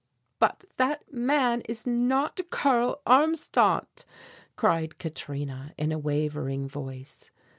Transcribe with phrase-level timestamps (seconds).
[0.39, 4.03] "But that man is not Karl Armstadt,"
[4.55, 7.29] cried Katrina in a wavering voice.